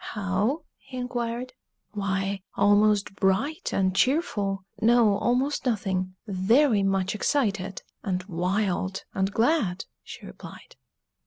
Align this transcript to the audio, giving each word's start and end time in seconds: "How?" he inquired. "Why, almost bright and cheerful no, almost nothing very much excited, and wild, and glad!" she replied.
"How?" 0.15 0.63
he 0.79 0.97
inquired. 0.97 1.53
"Why, 1.91 2.41
almost 2.55 3.13
bright 3.13 3.71
and 3.71 3.95
cheerful 3.95 4.65
no, 4.81 5.15
almost 5.19 5.63
nothing 5.63 6.15
very 6.25 6.81
much 6.81 7.13
excited, 7.13 7.83
and 8.01 8.23
wild, 8.23 9.03
and 9.13 9.31
glad!" 9.31 9.85
she 10.01 10.25
replied. 10.25 10.75